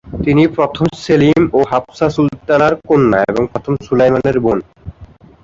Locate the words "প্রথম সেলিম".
0.55-1.41